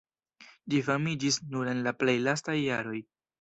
[0.73, 2.99] Ĝi famiĝis nur en la plej lastaj jaroj.